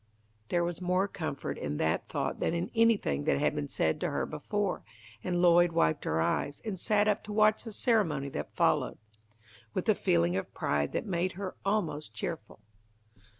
[0.49, 4.09] There was more comfort in that thought than in anything that had been said to
[4.09, 4.83] her before,
[5.23, 8.97] and Lloyd wiped her eyes, and sat up to watch the ceremony that followed,
[9.75, 12.61] with a feeling of pride that made her almost cheerful.